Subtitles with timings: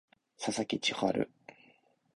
[0.39, 1.29] 佐々木千隼